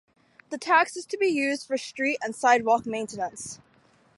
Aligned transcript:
The 0.49 0.57
tax 0.57 0.97
is 0.97 1.05
to 1.05 1.17
be 1.19 1.27
used 1.27 1.67
for 1.67 1.77
street 1.77 2.17
and 2.23 2.35
sidewalk 2.35 2.87
maintenance. 2.87 3.59